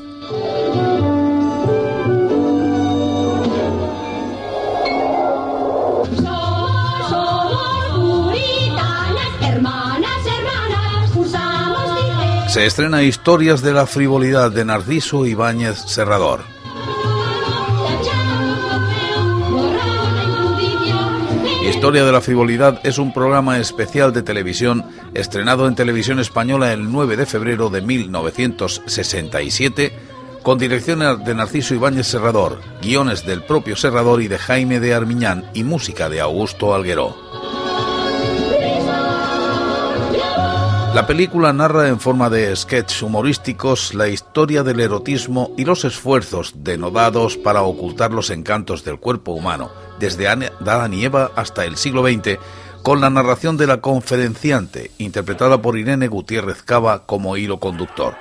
Se 12.49 12.67
estrena 12.67 13.03
Historias 13.03 13.63
de 13.63 13.73
la 13.73 13.87
frivolidad 13.87 14.53
de 14.53 14.65
Narciso 14.65 15.27
Ibáñez 15.27 15.77
Serrador. 15.89 16.58
Historia 21.79 22.05
de 22.05 22.11
la 22.11 22.21
Frivolidad 22.21 22.81
es 22.83 22.99
un 22.99 23.13
programa 23.13 23.59
especial 23.59 24.13
de 24.13 24.25
televisión 24.25 24.85
estrenado 25.15 25.69
en 25.69 25.77
televisión 25.77 26.19
española 26.19 26.73
el 26.73 26.91
9 26.91 27.17
de 27.17 27.25
febrero 27.25 27.71
de 27.71 27.83
1967 27.83 29.93
con 30.43 30.59
dirección 30.59 31.25
de 31.25 31.35
Narciso 31.37 31.77
Ibáñez 31.77 32.09
Serrador, 32.09 32.59
guiones 32.83 33.25
del 33.25 33.45
propio 33.45 33.77
Serrador 33.77 34.21
y 34.23 34.27
de 34.27 34.39
Jaime 34.39 34.81
de 34.81 34.93
Armiñán 34.93 35.49
y 35.55 35.63
música 35.63 36.09
de 36.09 36.21
Augusto 36.21 36.75
Algueró. 36.75 37.38
La 40.99 41.07
película 41.07 41.53
narra 41.53 41.87
en 41.87 42.01
forma 42.01 42.29
de 42.29 42.57
sketches 42.57 43.03
humorísticos 43.03 43.95
la 43.95 44.09
historia 44.09 44.65
del 44.65 44.81
erotismo 44.81 45.53
y 45.57 45.65
los 45.65 45.85
esfuerzos 45.85 46.55
denodados 46.57 47.37
para 47.37 47.63
ocultar 47.63 48.11
los 48.11 48.31
encantos 48.31 48.83
del 48.83 48.99
cuerpo 48.99 49.31
humano 49.31 49.71
desde 50.01 50.27
Adán 50.27 50.95
y 50.95 51.05
Eva 51.05 51.31
hasta 51.37 51.65
el 51.65 51.77
siglo 51.77 52.03
XX, 52.05 52.41
con 52.83 53.01
la 53.01 53.11
narración 53.11 53.57
de 53.57 53.69
la 53.69 53.81
conferenciante, 53.81 54.91
interpretada 54.99 55.63
por 55.63 55.79
Irene 55.79 56.09
Gutiérrez 56.09 56.65
Cava 56.65 57.07
como 57.07 57.37
hilo 57.37 57.61
conductor. 57.61 58.17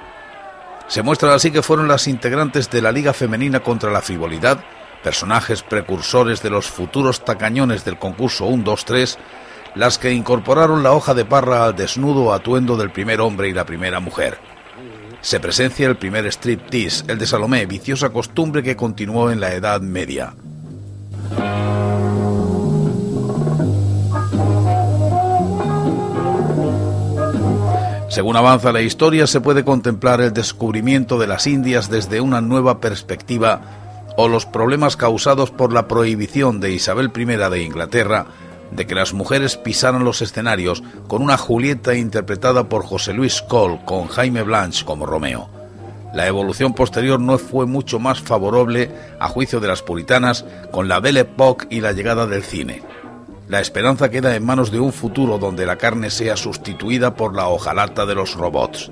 Se 0.88 1.02
muestra 1.02 1.34
así 1.34 1.50
que 1.50 1.64
fueron 1.64 1.88
las 1.88 2.08
integrantes 2.08 2.70
de 2.70 2.84
la 2.84 2.92
Liga 2.92 3.14
Femenina 3.14 3.62
contra 3.62 3.90
la 3.90 4.02
Frivolidad, 4.02 4.64
personajes 5.04 5.64
precursores 5.64 6.44
de 6.44 6.52
los 6.52 6.68
futuros 6.68 7.26
tacañones 7.26 7.86
del 7.86 7.98
concurso 7.98 8.48
1-2-3, 8.48 9.18
las 9.78 10.00
que 10.00 10.12
incorporaron 10.12 10.82
la 10.82 10.92
hoja 10.92 11.14
de 11.14 11.24
parra 11.24 11.66
al 11.66 11.76
desnudo 11.76 12.34
atuendo 12.34 12.78
del 12.78 12.90
primer 12.90 13.22
hombre 13.22 13.50
y 13.50 13.54
la 13.54 13.66
primera 13.66 14.00
mujer. 14.00 14.40
Se 15.22 15.40
presencia 15.40 15.88
el 15.88 15.98
primer 15.98 16.26
striptease, 16.26 17.06
el 17.08 17.20
de 17.20 17.28
Salomé, 17.28 17.66
viciosa 17.66 18.10
costumbre 18.10 18.64
que 18.64 18.76
continuó 18.76 19.30
en 19.30 19.40
la 19.40 19.54
Edad 19.54 19.82
Media. 19.82 20.34
Según 28.10 28.36
avanza 28.36 28.72
la 28.72 28.82
historia, 28.82 29.28
se 29.28 29.42
puede 29.42 29.64
contemplar 29.64 30.22
el 30.22 30.34
descubrimiento 30.34 31.20
de 31.20 31.28
las 31.28 31.46
Indias 31.46 31.92
desde 31.92 32.20
una 32.20 32.42
nueva 32.42 32.80
perspectiva 32.80 33.62
o 34.18 34.28
los 34.28 34.48
problemas 34.48 34.98
causados 34.98 35.52
por 35.52 35.72
la 35.72 35.88
prohibición 35.88 36.60
de 36.60 36.72
Isabel 36.72 37.12
I 37.16 37.26
de 37.26 37.62
Inglaterra 37.62 38.26
de 38.72 38.86
que 38.86 38.96
las 38.96 39.14
mujeres 39.14 39.58
pisaran 39.58 40.04
los 40.04 40.22
escenarios 40.22 40.84
con 41.08 41.22
una 41.22 41.38
Julieta 41.38 41.96
interpretada 41.96 42.70
por 42.70 42.86
José 42.86 43.14
Luis 43.14 43.42
Cole 43.42 43.82
con 43.86 44.08
Jaime 44.08 44.44
Blanche 44.44 44.86
como 44.86 45.06
Romeo. 45.06 45.50
La 46.14 46.28
evolución 46.28 46.74
posterior 46.74 47.20
no 47.20 47.38
fue 47.38 47.66
mucho 47.66 48.00
más 48.00 48.22
favorable 48.22 48.92
a 49.20 49.28
juicio 49.28 49.60
de 49.60 49.68
las 49.68 49.84
puritanas 49.84 50.46
con 50.72 50.88
la 50.88 51.00
Belle 51.00 51.22
Époque 51.22 51.68
y 51.70 51.82
la 51.82 51.92
llegada 51.92 52.26
del 52.28 52.44
cine. 52.44 52.82
La 53.48 53.60
esperanza 53.62 54.10
queda 54.10 54.36
en 54.36 54.46
manos 54.46 54.72
de 54.72 54.80
un 54.80 54.92
futuro 54.92 55.38
donde 55.38 55.66
la 55.66 55.78
carne 55.78 56.10
sea 56.10 56.36
sustituida 56.36 57.16
por 57.16 57.36
la 57.36 57.48
hojalata 57.48 58.06
de 58.06 58.16
los 58.16 58.36
robots. 58.36 58.92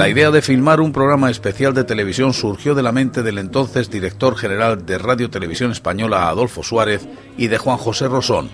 La 0.00 0.08
idea 0.08 0.30
de 0.30 0.40
filmar 0.40 0.80
un 0.80 0.92
programa 0.92 1.28
especial 1.28 1.74
de 1.74 1.84
televisión 1.84 2.32
surgió 2.32 2.74
de 2.74 2.82
la 2.82 2.90
mente 2.90 3.22
del 3.22 3.36
entonces 3.36 3.90
director 3.90 4.34
general 4.34 4.86
de 4.86 4.96
Radio 4.96 5.28
Televisión 5.28 5.72
Española 5.72 6.30
Adolfo 6.30 6.62
Suárez 6.62 7.06
y 7.36 7.48
de 7.48 7.58
Juan 7.58 7.76
José 7.76 8.08
Rosón. 8.08 8.48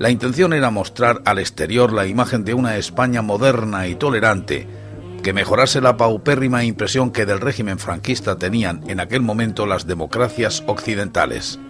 La 0.00 0.10
intención 0.10 0.52
era 0.52 0.72
mostrar 0.72 1.22
al 1.26 1.38
exterior 1.38 1.92
la 1.92 2.08
imagen 2.08 2.44
de 2.44 2.54
una 2.54 2.76
España 2.76 3.22
moderna 3.22 3.86
y 3.86 3.94
tolerante, 3.94 4.66
que 5.22 5.32
mejorase 5.32 5.80
la 5.80 5.96
paupérrima 5.96 6.64
impresión 6.64 7.12
que 7.12 7.24
del 7.24 7.40
régimen 7.40 7.78
franquista 7.78 8.36
tenían 8.36 8.82
en 8.88 8.98
aquel 8.98 9.22
momento 9.22 9.66
las 9.66 9.86
democracias 9.86 10.64
occidentales. 10.66 11.60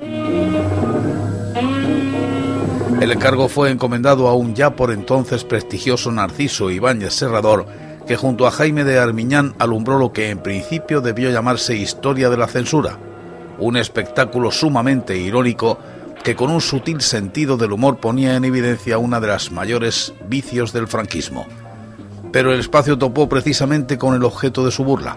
El 3.02 3.12
encargo 3.12 3.50
fue 3.50 3.70
encomendado 3.70 4.28
a 4.28 4.34
un 4.34 4.54
ya 4.54 4.76
por 4.76 4.90
entonces 4.90 5.44
prestigioso 5.44 6.10
Narciso 6.10 6.70
Ibáñez 6.70 7.12
Serrador, 7.12 7.66
que 8.10 8.16
junto 8.16 8.48
a 8.48 8.50
Jaime 8.50 8.82
de 8.82 8.98
Armiñán 8.98 9.54
alumbró 9.60 9.96
lo 9.96 10.12
que 10.12 10.30
en 10.30 10.40
principio 10.40 11.00
debió 11.00 11.30
llamarse 11.30 11.76
Historia 11.76 12.28
de 12.28 12.36
la 12.36 12.48
Censura, 12.48 12.98
un 13.60 13.76
espectáculo 13.76 14.50
sumamente 14.50 15.16
irónico 15.16 15.78
que 16.24 16.34
con 16.34 16.50
un 16.50 16.60
sutil 16.60 17.02
sentido 17.02 17.56
del 17.56 17.70
humor 17.70 17.98
ponía 17.98 18.34
en 18.34 18.44
evidencia 18.44 18.98
una 18.98 19.20
de 19.20 19.28
las 19.28 19.52
mayores 19.52 20.12
vicios 20.26 20.72
del 20.72 20.88
franquismo, 20.88 21.46
pero 22.32 22.52
el 22.52 22.58
espacio 22.58 22.98
topó 22.98 23.28
precisamente 23.28 23.96
con 23.96 24.16
el 24.16 24.24
objeto 24.24 24.64
de 24.64 24.72
su 24.72 24.82
burla. 24.82 25.16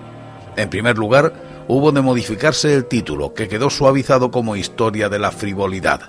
En 0.55 0.69
primer 0.69 0.95
lugar, 0.95 1.33
hubo 1.67 1.91
de 1.91 2.03
modificarse 2.03 2.75
el 2.75 2.85
título, 2.85 3.33
que 3.33 3.47
quedó 3.47 3.71
suavizado 3.71 4.29
como 4.29 4.55
Historia 4.55 5.09
de 5.09 5.17
la 5.17 5.31
frivolidad. 5.31 6.01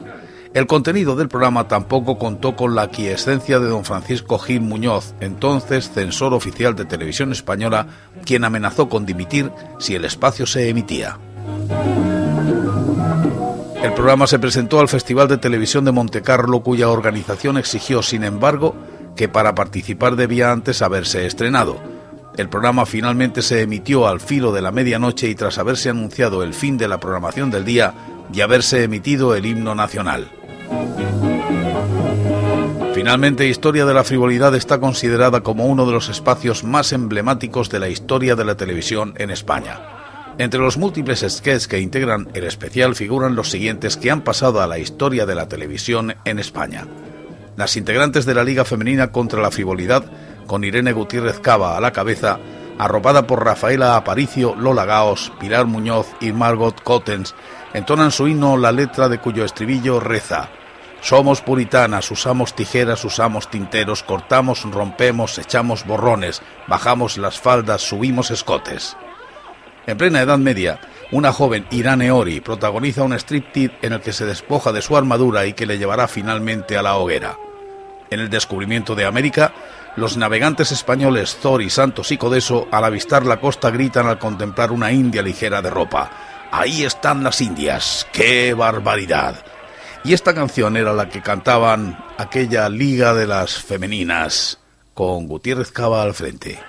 El 0.54 0.68
contenido 0.68 1.16
del 1.16 1.28
programa 1.28 1.66
tampoco 1.66 2.16
contó 2.16 2.54
con 2.54 2.76
la 2.76 2.82
aquiescencia 2.82 3.58
de 3.58 3.66
don 3.66 3.84
Francisco 3.84 4.38
Gil 4.38 4.60
Muñoz, 4.60 5.12
entonces 5.18 5.90
censor 5.90 6.32
oficial 6.32 6.76
de 6.76 6.84
televisión 6.84 7.32
española, 7.32 7.88
quien 8.24 8.44
amenazó 8.44 8.88
con 8.88 9.04
dimitir 9.04 9.50
si 9.80 9.96
el 9.96 10.04
espacio 10.04 10.46
se 10.46 10.68
emitía. 10.68 11.18
El 13.82 13.92
programa 13.94 14.28
se 14.28 14.38
presentó 14.38 14.78
al 14.78 14.88
Festival 14.88 15.26
de 15.26 15.38
Televisión 15.38 15.84
de 15.84 15.90
Montecarlo, 15.90 16.60
cuya 16.60 16.88
organización 16.88 17.58
exigió, 17.58 18.00
sin 18.00 18.22
embargo, 18.22 18.76
que 19.16 19.28
para 19.28 19.56
participar 19.56 20.14
debía 20.14 20.52
antes 20.52 20.82
haberse 20.82 21.26
estrenado. 21.26 21.80
El 22.36 22.48
programa 22.48 22.86
finalmente 22.86 23.42
se 23.42 23.60
emitió 23.62 24.06
al 24.06 24.20
filo 24.20 24.52
de 24.52 24.62
la 24.62 24.70
medianoche 24.70 25.28
y 25.28 25.34
tras 25.34 25.58
haberse 25.58 25.90
anunciado 25.90 26.44
el 26.44 26.54
fin 26.54 26.78
de 26.78 26.86
la 26.86 27.00
programación 27.00 27.50
del 27.50 27.64
día 27.64 27.92
y 28.32 28.40
haberse 28.40 28.84
emitido 28.84 29.34
el 29.34 29.46
himno 29.46 29.74
nacional. 29.74 30.30
Finalmente, 33.04 33.48
Historia 33.48 33.84
de 33.84 33.92
la 33.92 34.02
Frivolidad 34.02 34.54
está 34.54 34.80
considerada 34.80 35.42
como 35.42 35.66
uno 35.66 35.84
de 35.84 35.92
los 35.92 36.08
espacios 36.08 36.64
más 36.64 36.90
emblemáticos 36.92 37.68
de 37.68 37.78
la 37.78 37.88
historia 37.88 38.34
de 38.34 38.46
la 38.46 38.56
televisión 38.56 39.12
en 39.18 39.30
España. 39.30 39.78
Entre 40.38 40.58
los 40.58 40.78
múltiples 40.78 41.20
sketches 41.28 41.68
que 41.68 41.80
integran 41.80 42.28
el 42.32 42.44
especial 42.44 42.94
figuran 42.94 43.36
los 43.36 43.50
siguientes 43.50 43.98
que 43.98 44.10
han 44.10 44.22
pasado 44.22 44.62
a 44.62 44.66
la 44.66 44.78
historia 44.78 45.26
de 45.26 45.34
la 45.34 45.48
televisión 45.48 46.14
en 46.24 46.38
España. 46.38 46.86
Las 47.56 47.76
integrantes 47.76 48.24
de 48.24 48.34
la 48.34 48.42
Liga 48.42 48.64
Femenina 48.64 49.12
contra 49.12 49.42
la 49.42 49.50
Frivolidad, 49.50 50.04
con 50.46 50.64
Irene 50.64 50.92
Gutiérrez 50.92 51.40
Cava 51.40 51.76
a 51.76 51.80
la 51.82 51.92
cabeza, 51.92 52.38
arropada 52.78 53.26
por 53.26 53.44
Rafaela 53.44 53.96
Aparicio, 53.96 54.54
Lola 54.54 54.86
Gaos, 54.86 55.30
Pilar 55.38 55.66
Muñoz 55.66 56.06
y 56.22 56.32
Margot 56.32 56.82
Cottens, 56.82 57.34
entonan 57.74 58.10
su 58.10 58.28
himno 58.28 58.56
la 58.56 58.72
letra 58.72 59.10
de 59.10 59.18
cuyo 59.18 59.44
estribillo 59.44 60.00
reza 60.00 60.48
somos 61.04 61.42
puritanas, 61.42 62.10
usamos 62.10 62.56
tijeras, 62.56 63.04
usamos 63.04 63.50
tinteros, 63.50 64.02
cortamos, 64.02 64.62
rompemos, 64.62 65.36
echamos 65.36 65.84
borrones, 65.84 66.40
bajamos 66.66 67.18
las 67.18 67.38
faldas, 67.38 67.82
subimos 67.82 68.30
escotes. 68.30 68.96
En 69.86 69.98
plena 69.98 70.22
Edad 70.22 70.38
Media, 70.38 70.80
una 71.12 71.30
joven 71.30 71.66
Irane 71.70 72.10
Ori 72.10 72.40
protagoniza 72.40 73.02
un 73.02 73.12
striptease 73.12 73.76
en 73.82 73.92
el 73.92 74.00
que 74.00 74.14
se 74.14 74.24
despoja 74.24 74.72
de 74.72 74.80
su 74.80 74.96
armadura 74.96 75.44
y 75.44 75.52
que 75.52 75.66
le 75.66 75.76
llevará 75.76 76.08
finalmente 76.08 76.78
a 76.78 76.82
la 76.82 76.96
hoguera. 76.96 77.36
En 78.08 78.20
el 78.20 78.30
descubrimiento 78.30 78.94
de 78.94 79.04
América, 79.04 79.52
los 79.96 80.16
navegantes 80.16 80.72
españoles 80.72 81.36
y 81.60 81.68
Santos 81.68 82.12
y 82.12 82.16
Codeso 82.16 82.66
al 82.70 82.82
avistar 82.82 83.26
la 83.26 83.40
costa 83.40 83.70
gritan 83.70 84.06
al 84.06 84.18
contemplar 84.18 84.72
una 84.72 84.90
india 84.90 85.20
ligera 85.20 85.60
de 85.60 85.68
ropa. 85.68 86.10
Ahí 86.50 86.82
están 86.82 87.22
las 87.22 87.42
indias. 87.42 88.06
¡Qué 88.10 88.54
barbaridad! 88.54 89.53
Y 90.04 90.12
esta 90.12 90.34
canción 90.34 90.76
era 90.76 90.92
la 90.92 91.08
que 91.08 91.22
cantaban 91.22 91.98
aquella 92.18 92.68
Liga 92.68 93.14
de 93.14 93.26
las 93.26 93.54
Femeninas, 93.54 94.58
con 94.92 95.26
Gutiérrez 95.26 95.72
Cava 95.72 96.02
al 96.02 96.12
frente. 96.12 96.60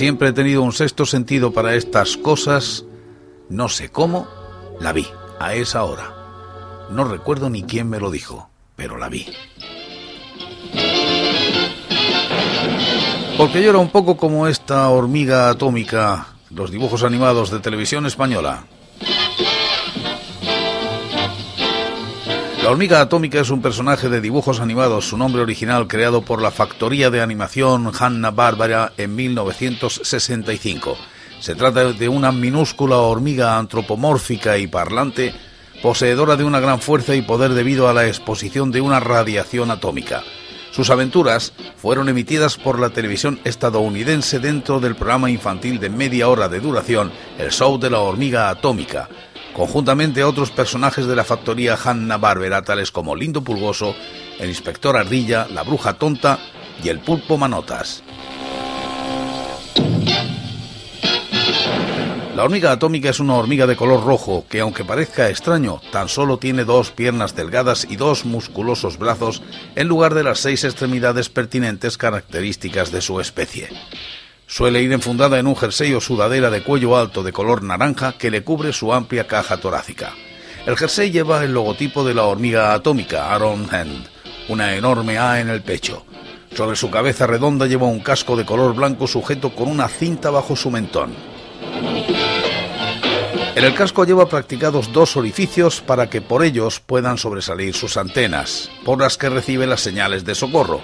Siempre 0.00 0.30
he 0.30 0.32
tenido 0.32 0.62
un 0.62 0.72
sexto 0.72 1.04
sentido 1.04 1.52
para 1.52 1.74
estas 1.74 2.16
cosas, 2.16 2.86
no 3.50 3.68
sé 3.68 3.90
cómo, 3.90 4.26
la 4.80 4.94
vi 4.94 5.06
a 5.38 5.52
esa 5.52 5.84
hora. 5.84 6.14
No 6.90 7.04
recuerdo 7.04 7.50
ni 7.50 7.64
quién 7.64 7.90
me 7.90 8.00
lo 8.00 8.10
dijo, 8.10 8.48
pero 8.76 8.96
la 8.96 9.10
vi. 9.10 9.26
Porque 13.36 13.62
yo 13.62 13.68
era 13.68 13.78
un 13.78 13.90
poco 13.90 14.16
como 14.16 14.46
esta 14.46 14.88
hormiga 14.88 15.50
atómica, 15.50 16.28
los 16.48 16.70
dibujos 16.70 17.04
animados 17.04 17.50
de 17.50 17.58
televisión 17.58 18.06
española. 18.06 18.64
La 22.70 22.74
hormiga 22.74 23.00
atómica 23.00 23.40
es 23.40 23.50
un 23.50 23.62
personaje 23.62 24.08
de 24.08 24.20
dibujos 24.20 24.60
animados, 24.60 25.08
su 25.08 25.18
nombre 25.18 25.42
original 25.42 25.88
creado 25.88 26.22
por 26.22 26.40
la 26.40 26.52
factoría 26.52 27.10
de 27.10 27.20
animación 27.20 27.90
Hanna-Barbera 27.92 28.92
en 28.96 29.16
1965. 29.16 30.96
Se 31.40 31.56
trata 31.56 31.92
de 31.92 32.08
una 32.08 32.30
minúscula 32.30 32.98
hormiga 32.98 33.58
antropomórfica 33.58 34.56
y 34.56 34.68
parlante, 34.68 35.34
poseedora 35.82 36.36
de 36.36 36.44
una 36.44 36.60
gran 36.60 36.80
fuerza 36.80 37.16
y 37.16 37.22
poder 37.22 37.54
debido 37.54 37.88
a 37.88 37.92
la 37.92 38.06
exposición 38.06 38.70
de 38.70 38.80
una 38.80 39.00
radiación 39.00 39.72
atómica. 39.72 40.22
Sus 40.70 40.90
aventuras 40.90 41.52
fueron 41.76 42.08
emitidas 42.08 42.56
por 42.56 42.78
la 42.78 42.90
televisión 42.90 43.40
estadounidense 43.42 44.38
dentro 44.38 44.78
del 44.78 44.94
programa 44.94 45.28
infantil 45.28 45.80
de 45.80 45.90
media 45.90 46.28
hora 46.28 46.48
de 46.48 46.60
duración, 46.60 47.10
El 47.36 47.50
Show 47.50 47.80
de 47.80 47.90
la 47.90 47.98
Hormiga 47.98 48.48
Atómica, 48.48 49.08
conjuntamente 49.54 50.22
a 50.22 50.28
otros 50.28 50.50
personajes 50.50 51.06
de 51.06 51.16
la 51.16 51.24
factoría 51.24 51.76
Hanna-Barbera, 51.82 52.62
tales 52.62 52.90
como 52.90 53.16
Lindo 53.16 53.42
Pulgoso, 53.42 53.94
el 54.38 54.48
Inspector 54.48 54.96
Ardilla, 54.96 55.46
la 55.52 55.62
Bruja 55.62 55.94
Tonta 55.94 56.38
y 56.82 56.88
el 56.88 57.00
Pulpo 57.00 57.36
Manotas. 57.36 58.02
La 62.40 62.44
hormiga 62.44 62.72
atómica 62.72 63.10
es 63.10 63.20
una 63.20 63.34
hormiga 63.34 63.66
de 63.66 63.76
color 63.76 64.02
rojo 64.02 64.46
que, 64.48 64.60
aunque 64.60 64.82
parezca 64.82 65.28
extraño, 65.28 65.82
tan 65.92 66.08
solo 66.08 66.38
tiene 66.38 66.64
dos 66.64 66.90
piernas 66.90 67.36
delgadas 67.36 67.86
y 67.90 67.96
dos 67.96 68.24
musculosos 68.24 68.96
brazos 68.96 69.42
en 69.74 69.88
lugar 69.88 70.14
de 70.14 70.22
las 70.22 70.38
seis 70.38 70.64
extremidades 70.64 71.28
pertinentes 71.28 71.98
características 71.98 72.92
de 72.92 73.02
su 73.02 73.20
especie. 73.20 73.68
Suele 74.50 74.82
ir 74.82 74.92
enfundada 74.92 75.38
en 75.38 75.46
un 75.46 75.54
jersey 75.54 75.94
o 75.94 76.00
sudadera 76.00 76.50
de 76.50 76.64
cuello 76.64 76.96
alto 76.96 77.22
de 77.22 77.32
color 77.32 77.62
naranja 77.62 78.14
que 78.18 78.32
le 78.32 78.42
cubre 78.42 78.72
su 78.72 78.92
amplia 78.92 79.28
caja 79.28 79.58
torácica. 79.58 80.12
El 80.66 80.76
jersey 80.76 81.12
lleva 81.12 81.44
el 81.44 81.54
logotipo 81.54 82.04
de 82.04 82.14
la 82.14 82.24
hormiga 82.24 82.74
atómica 82.74 83.32
Aaron 83.32 83.72
Hand, 83.72 84.08
una 84.48 84.74
enorme 84.74 85.18
A 85.18 85.38
en 85.38 85.50
el 85.50 85.62
pecho. 85.62 86.04
Sobre 86.52 86.74
su 86.74 86.90
cabeza 86.90 87.28
redonda 87.28 87.68
lleva 87.68 87.86
un 87.86 88.00
casco 88.00 88.36
de 88.36 88.44
color 88.44 88.74
blanco 88.74 89.06
sujeto 89.06 89.54
con 89.54 89.68
una 89.68 89.86
cinta 89.86 90.30
bajo 90.30 90.56
su 90.56 90.68
mentón. 90.68 91.14
En 93.54 93.64
el 93.64 93.74
casco 93.74 94.04
lleva 94.04 94.28
practicados 94.28 94.92
dos 94.92 95.16
orificios 95.16 95.80
para 95.80 96.10
que 96.10 96.22
por 96.22 96.42
ellos 96.42 96.80
puedan 96.80 97.18
sobresalir 97.18 97.72
sus 97.74 97.96
antenas, 97.96 98.68
por 98.84 98.98
las 98.98 99.16
que 99.16 99.28
recibe 99.28 99.68
las 99.68 99.80
señales 99.80 100.24
de 100.24 100.34
socorro. 100.34 100.80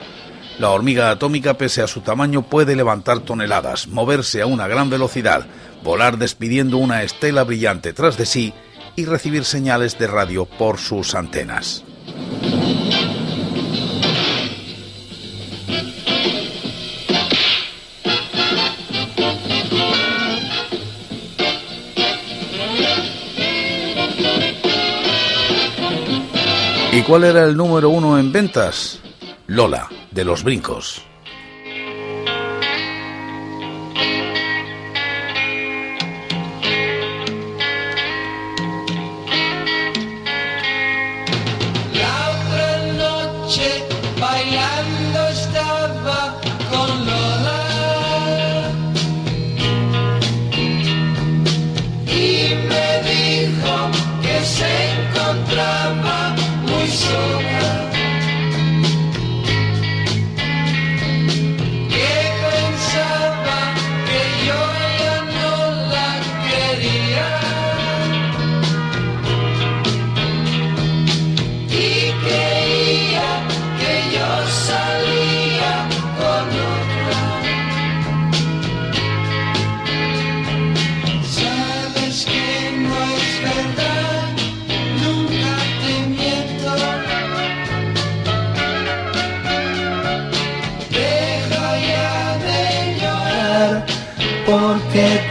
La 0.58 0.70
hormiga 0.70 1.10
atómica, 1.10 1.58
pese 1.58 1.82
a 1.82 1.86
su 1.86 2.00
tamaño, 2.00 2.40
puede 2.40 2.76
levantar 2.76 3.20
toneladas, 3.20 3.88
moverse 3.88 4.40
a 4.40 4.46
una 4.46 4.66
gran 4.66 4.88
velocidad, 4.88 5.46
volar 5.84 6.16
despidiendo 6.16 6.78
una 6.78 7.02
estela 7.02 7.44
brillante 7.44 7.92
tras 7.92 8.16
de 8.16 8.24
sí 8.24 8.54
y 8.96 9.04
recibir 9.04 9.44
señales 9.44 9.98
de 9.98 10.06
radio 10.06 10.46
por 10.46 10.78
sus 10.78 11.14
antenas. 11.14 11.84
¿Y 26.92 27.02
cuál 27.02 27.24
era 27.24 27.44
el 27.44 27.54
número 27.54 27.90
uno 27.90 28.18
en 28.18 28.32
ventas? 28.32 29.00
Lola 29.48 29.90
de 30.16 30.24
los 30.24 30.42
brincos. 30.42 31.02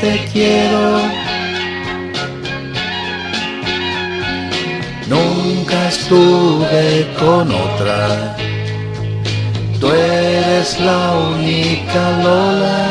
Te 0.05 0.25
quiero. 0.31 1.01
Nunca 5.07 5.87
estuve 5.89 7.07
con 7.19 7.51
otra. 7.51 8.37
Tú 9.79 9.87
eres 9.91 10.79
la 10.79 10.99
única 11.35 12.01
Lola. 12.23 12.85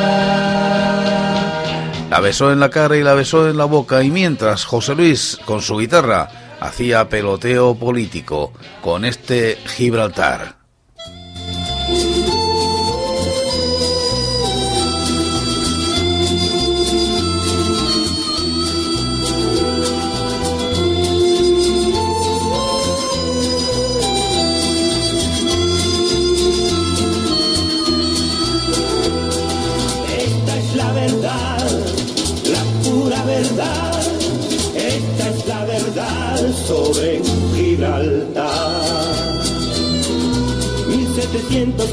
La 2.11 2.20
besó 2.20 2.53
en 2.53 2.61
la 2.61 2.70
cara 2.70 2.96
y 2.96 3.03
la 3.03 3.14
besó 3.14 3.48
en 3.48 3.59
la 3.59 3.64
boca 3.64 4.03
y 4.03 4.11
mientras 4.11 4.64
José 4.64 4.94
Luis 4.94 5.38
con 5.44 5.62
su 5.62 5.77
guitarra 5.79 6.29
hacía 6.61 7.09
peloteo 7.09 7.77
político 7.77 8.53
con 8.83 9.05
este 9.05 9.59
Gibraltar. 9.66 10.63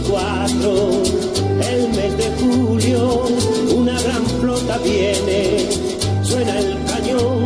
1704, 0.01 1.03
el 1.69 1.87
mes 1.89 2.17
de 2.17 2.31
julio, 2.39 3.23
una 3.75 4.01
gran 4.01 4.25
flota 4.25 4.77
viene, 4.79 5.69
suena 6.23 6.59
el 6.59 6.77
cañón 6.85 7.45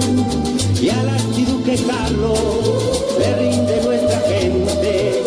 y 0.82 0.89
al 0.89 1.10
archiduque 1.10 1.78
Carlos 1.88 3.18
le 3.20 3.36
rinde 3.38 3.82
nuestra 3.84 4.20
gente, 4.22 5.24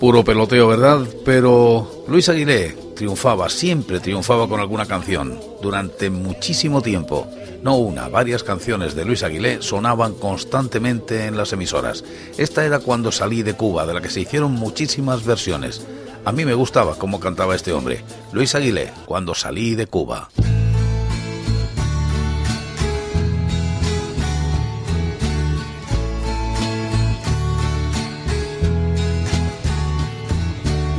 Puro 0.00 0.22
peloteo, 0.22 0.68
¿verdad? 0.68 1.00
Pero 1.24 2.04
Luis 2.06 2.28
Aguilé 2.28 2.76
triunfaba, 2.94 3.48
siempre 3.48 4.00
triunfaba 4.00 4.48
con 4.48 4.60
alguna 4.60 4.86
canción, 4.86 5.40
durante 5.60 6.10
muchísimo 6.10 6.82
tiempo. 6.82 7.26
No 7.62 7.76
una, 7.76 8.08
varias 8.08 8.44
canciones 8.44 8.94
de 8.94 9.04
Luis 9.04 9.24
Aguilé 9.24 9.60
sonaban 9.62 10.14
constantemente 10.14 11.26
en 11.26 11.36
las 11.36 11.52
emisoras. 11.52 12.04
Esta 12.36 12.64
era 12.64 12.78
cuando 12.78 13.10
salí 13.10 13.42
de 13.42 13.54
Cuba, 13.54 13.86
de 13.86 13.94
la 13.94 14.00
que 14.00 14.10
se 14.10 14.20
hicieron 14.20 14.52
muchísimas 14.52 15.24
versiones. 15.24 15.84
A 16.28 16.32
mí 16.32 16.44
me 16.44 16.52
gustaba 16.52 16.94
cómo 16.98 17.20
cantaba 17.20 17.56
este 17.56 17.72
hombre, 17.72 18.04
Luis 18.32 18.54
Aguilé, 18.54 18.92
cuando 19.06 19.34
salí 19.34 19.74
de 19.74 19.86
Cuba. 19.86 20.28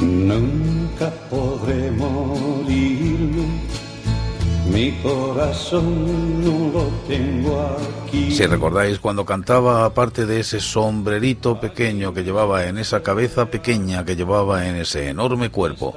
Nunca 0.01 1.11
podré 1.29 1.91
morirme, 1.91 3.45
mi 4.71 4.91
corazón 5.01 6.43
no 6.43 6.71
lo 6.71 6.85
tengo 7.07 7.77
aquí. 8.05 8.31
Si 8.31 8.45
recordáis 8.45 8.99
cuando 8.99 9.25
cantaba, 9.25 9.85
aparte 9.85 10.25
de 10.25 10.39
ese 10.39 10.59
sombrerito 10.59 11.59
pequeño 11.59 12.13
que 12.13 12.23
llevaba 12.23 12.65
en 12.65 12.77
esa 12.77 13.01
cabeza 13.01 13.45
pequeña 13.45 14.05
que 14.05 14.15
llevaba 14.15 14.67
en 14.67 14.75
ese 14.75 15.09
enorme 15.09 15.49
cuerpo, 15.49 15.95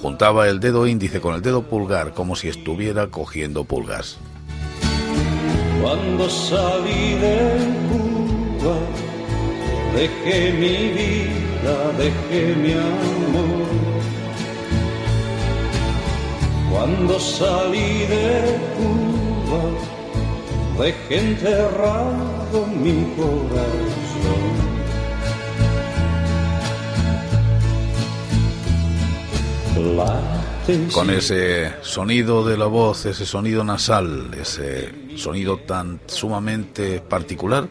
juntaba 0.00 0.48
el 0.48 0.60
dedo 0.60 0.86
índice 0.86 1.20
con 1.20 1.34
el 1.34 1.42
dedo 1.42 1.62
pulgar 1.62 2.12
como 2.12 2.36
si 2.36 2.48
estuviera 2.48 3.08
cogiendo 3.08 3.64
pulgas. 3.64 4.18
Cuando 5.82 6.28
salí 6.28 7.14
de 7.14 7.38
Cuba, 7.90 8.76
dejé 9.94 10.52
mi 10.52 10.76
vida, 10.98 11.92
dejé 11.98 12.54
mi 12.56 12.72
amor. 12.72 13.65
Cuando 16.76 17.18
salí 17.18 18.04
de 18.04 18.60
Cuba, 18.76 19.62
dejé 20.84 21.30
enterrado 21.30 22.66
mi 22.66 23.14
corazón. 23.16 24.46
Con 30.92 31.08
ese 31.08 31.72
sonido 31.80 32.44
de 32.44 32.58
la 32.58 32.66
voz, 32.66 33.06
ese 33.06 33.24
sonido 33.24 33.64
nasal, 33.64 34.34
ese 34.38 35.16
sonido 35.16 35.56
tan 35.56 36.00
sumamente 36.04 37.00
particular, 37.00 37.68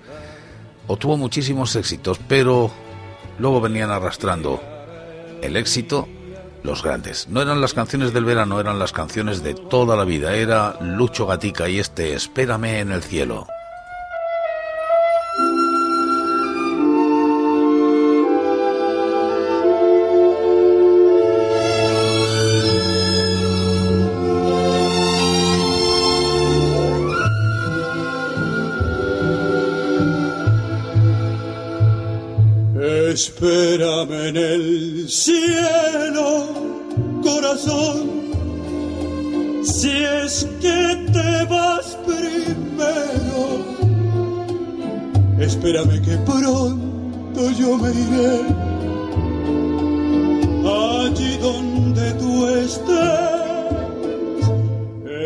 obtuvo 0.88 1.16
muchísimos 1.16 1.76
éxitos, 1.76 2.20
pero 2.28 2.72
luego 3.38 3.62
venían 3.62 3.92
arrastrando 3.92 4.60
el 5.44 5.58
éxito 5.58 6.08
los 6.66 6.84
grandes. 6.84 7.28
No 7.30 7.42
eran 7.42 7.62
las 7.62 7.74
canciones 7.74 8.14
del 8.14 8.26
verano, 8.26 8.60
eran 8.60 8.80
las 8.80 8.92
canciones 8.92 9.44
de 9.44 9.54
toda 9.54 9.96
la 9.96 10.04
vida. 10.04 10.36
Era 10.36 10.78
Lucho 10.82 11.26
Gatica 11.28 11.70
y 11.70 11.80
este 11.80 12.14
Espérame 12.14 12.80
en 12.80 12.92
el 12.92 13.04
cielo. 13.04 13.48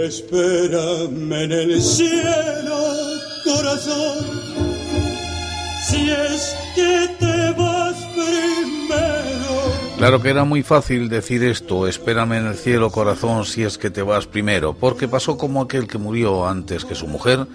Espérame 0.10 1.44
en 1.44 1.52
el 1.52 1.82
cielo, 1.82 2.80
corazón. 3.44 4.26
Si 5.88 6.10
es 6.10 6.56
que 6.76 7.10
te 7.20 7.52
vas 7.52 7.96
primero. 8.14 9.98
Claro 9.98 10.22
que 10.22 10.30
era 10.30 10.44
muy 10.46 10.64
fácil 10.64 11.10
decir 11.10 11.44
esto, 11.44 11.88
espérame 11.88 12.34
en 12.34 12.48
el 12.48 12.56
cielo 12.56 12.90
corazón 12.90 13.46
si 13.46 13.64
es 13.64 13.78
que 13.78 13.92
te 13.92 14.02
vas 14.02 14.26
primero, 14.26 14.74
porque 14.74 15.08
pasó 15.08 15.38
como 15.38 15.62
aquel 15.62 15.88
que 15.88 15.98
murió 15.98 16.48
antes 16.48 16.86
que 16.86 16.96
su 16.96 17.08
mujer 17.08 17.46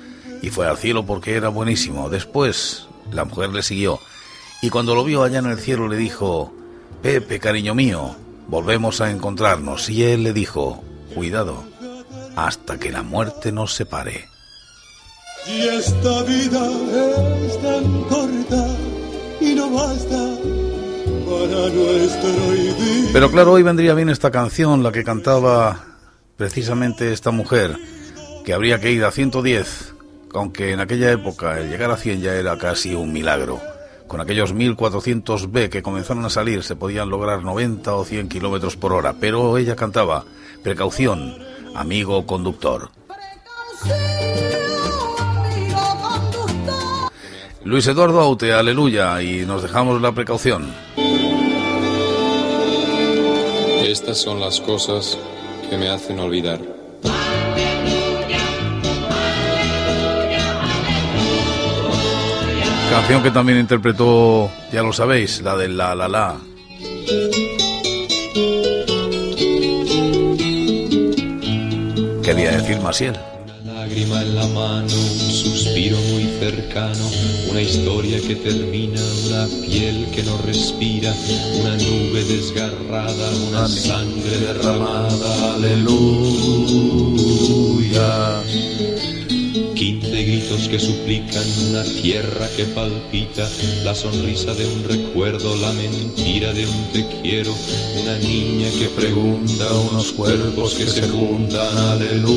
y 0.41 0.51
fue 0.51 0.67
al 0.69 0.77
cielo 0.77 1.05
porque 1.05 1.35
era 1.35 1.49
buenísimo. 1.49 2.09
Después 2.09 2.87
la 3.13 3.25
mujer 3.25 3.51
le 3.51 3.63
siguió 3.63 3.99
y 4.63 4.71
cuando 4.71 4.95
lo 4.95 5.05
vio 5.05 5.25
allá 5.25 5.41
en 5.41 5.47
el 5.47 5.59
cielo 5.59 5.89
le 5.89 5.97
dijo, 5.97 6.53
Pepe, 7.03 7.41
cariño 7.41 7.75
mío, 7.75 8.15
volvemos 8.47 9.01
a 9.01 9.11
encontrarnos. 9.11 9.91
Y 9.91 10.05
él 10.05 10.23
le 10.23 10.33
dijo, 10.33 10.83
cuidado, 11.15 11.65
hasta 12.37 12.79
que 12.79 12.91
la 12.91 13.03
muerte 13.03 13.53
nos 13.53 13.75
separe. 13.75 14.29
Y 15.47 15.61
esta 15.69 16.23
vida 16.23 16.71
es 17.47 17.63
tan 17.63 18.03
corta 18.05 18.67
y 19.41 19.55
no 19.55 19.71
basta 19.71 20.37
para 21.27 21.69
nuestro. 21.69 22.31
Pero 23.13 23.31
claro, 23.31 23.53
hoy 23.53 23.63
vendría 23.63 23.95
bien 23.95 24.09
esta 24.09 24.31
canción, 24.31 24.83
la 24.83 24.93
que 24.93 25.05
cantaba 25.05 25.85
precisamente 26.37 27.13
esta 27.13 27.31
mujer, 27.31 27.77
que 28.45 28.55
habría 28.55 28.81
que 28.81 28.91
ir 28.91 29.05
a 29.05 29.11
110 29.11 29.95
aunque 30.35 30.73
en 30.73 30.81
aquella 30.81 31.13
época 31.13 31.59
el 31.59 31.71
llegar 31.71 31.91
a 31.91 31.97
100 31.97 32.21
ya 32.21 32.35
era 32.35 32.59
casi 32.59 32.95
un 32.95 33.13
milagro. 33.13 33.61
Con 34.07 34.21
aquellos 34.21 34.53
1400 34.53 35.51
B 35.51 35.71
que 35.71 35.83
comenzaron 35.83 36.25
a 36.25 36.31
salir 36.31 36.63
se 36.63 36.77
podían 36.77 37.09
lograr 37.09 37.43
90 37.43 37.95
o 37.95 38.05
100 38.05 38.29
kilómetros 38.29 38.77
por 38.77 38.93
hora, 38.93 39.15
pero 39.19 39.57
ella 39.57 39.77
cantaba, 39.77 40.25
precaución, 40.63 41.39
amigo 41.75 42.27
conductor. 42.27 42.91
Luis 47.65 47.87
Eduardo 47.87 48.21
Aute, 48.21 48.53
aleluya, 48.53 49.23
y 49.23 49.47
nos 49.47 49.63
dejamos 49.63 50.01
la 50.01 50.13
precaución. 50.13 50.73
Estas 53.83 54.19
son 54.19 54.41
las 54.41 54.61
cosas 54.61 55.19
que 55.71 55.79
me 55.79 55.89
hacen 55.89 56.19
olvidar. 56.19 56.61
Canción 62.91 63.23
que 63.23 63.31
también 63.31 63.59
interpretó, 63.59 64.51
ya 64.73 64.83
lo 64.83 64.93
sabéis, 64.93 65.41
la 65.41 65.57
de 65.57 65.69
La 65.69 65.95
La 65.95 66.07
La. 66.07 66.54
Quería 72.25 72.53
decir 72.53 72.81
Masiel. 72.81 73.15
Una 73.63 73.75
lágrima 73.75 74.23
en 74.23 74.35
la 74.35 74.47
mano, 74.49 74.95
un 74.95 75.31
suspiro 75.31 75.99
muy 76.13 76.25
cercano, 76.41 77.11
una 77.51 77.61
historia 77.61 78.19
que 78.19 78.35
termina, 78.37 79.01
una 79.27 79.47
piel 79.67 80.07
que 80.11 80.23
no 80.23 80.39
respira, 80.39 81.15
una 81.61 81.77
nube 81.77 82.25
desgarrada, 82.25 83.31
una 83.49 83.69
sangre 83.69 84.39
derramada, 84.39 85.55
aleluya. 85.55 87.24
Que 90.55 90.79
suplican, 90.79 91.43
una 91.69 91.83
tierra 91.83 92.49
que 92.57 92.65
palpita, 92.65 93.51
la 93.83 93.93
sonrisa 93.93 94.55
de 94.55 94.65
un 94.65 94.85
recuerdo, 94.85 95.57
la 95.57 95.73
mentira 95.73 96.53
de 96.53 96.65
un 96.65 96.93
te 96.93 97.05
quiero, 97.21 97.53
una 98.01 98.17
niña 98.19 98.71
que 98.79 98.87
pregunta, 98.89 99.67
unos 99.91 100.13
cuerpos 100.13 100.75
que 100.75 100.87
se 100.87 101.09
juntan, 101.09 101.77
aleluya. 101.77 102.35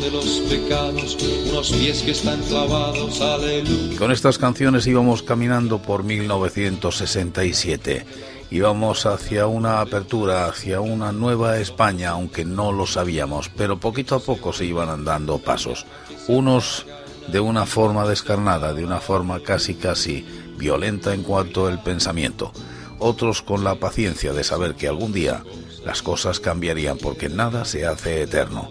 De 0.00 0.10
los 0.10 0.26
pecados, 0.48 1.16
unos 1.50 1.72
pies 1.72 2.02
que 2.02 2.10
están 2.10 2.40
clavados, 2.42 3.20
aleluya. 3.20 3.98
Con 3.98 4.12
estas 4.12 4.38
canciones 4.38 4.86
íbamos 4.86 5.22
caminando 5.22 5.80
por 5.80 6.04
1967. 6.04 8.04
Íbamos 8.50 9.06
hacia 9.06 9.46
una 9.46 9.80
apertura, 9.80 10.46
hacia 10.46 10.80
una 10.80 11.12
nueva 11.12 11.58
España, 11.58 12.10
aunque 12.10 12.44
no 12.44 12.72
lo 12.72 12.86
sabíamos, 12.86 13.48
pero 13.48 13.78
poquito 13.78 14.14
a 14.14 14.20
poco 14.20 14.52
se 14.52 14.66
iban 14.66 14.88
andando 14.88 15.38
pasos. 15.38 15.86
Unos 16.28 16.86
de 17.28 17.40
una 17.40 17.66
forma 17.66 18.08
descarnada, 18.08 18.74
de 18.74 18.84
una 18.84 19.00
forma 19.00 19.40
casi 19.40 19.74
casi 19.74 20.24
violenta 20.60 21.14
en 21.14 21.24
cuanto 21.24 21.66
al 21.66 21.82
pensamiento. 21.82 22.52
Otros 23.00 23.42
con 23.42 23.64
la 23.64 23.74
paciencia 23.76 24.32
de 24.32 24.44
saber 24.44 24.76
que 24.76 24.86
algún 24.86 25.12
día 25.12 25.42
las 25.84 26.02
cosas 26.02 26.38
cambiarían 26.38 26.98
porque 26.98 27.28
nada 27.30 27.64
se 27.64 27.86
hace 27.86 28.22
eterno. 28.22 28.70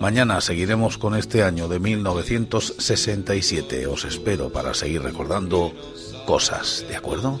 Mañana 0.00 0.40
seguiremos 0.40 0.98
con 0.98 1.16
este 1.16 1.42
año 1.42 1.66
de 1.66 1.80
1967. 1.80 3.86
Os 3.86 4.04
espero 4.04 4.50
para 4.50 4.74
seguir 4.74 5.02
recordando 5.02 5.72
cosas, 6.26 6.84
¿de 6.88 6.96
acuerdo? 6.96 7.40